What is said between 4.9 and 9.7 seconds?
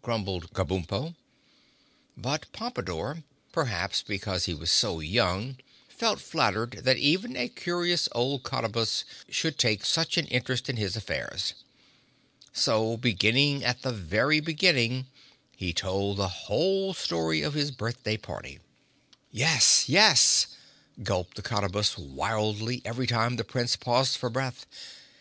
young, felt flattered that even a curious old Cottabus should